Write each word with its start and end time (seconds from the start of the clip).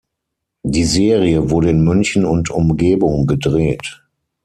Die 0.63 0.83
Serie 0.83 1.51
wurde 1.51 1.69
in 1.69 1.83
München 1.83 2.25
und 2.25 2.49
Umgebung 2.49 3.27
gedreht. 3.27 4.01